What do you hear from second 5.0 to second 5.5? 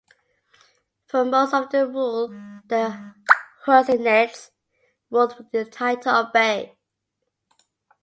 ruled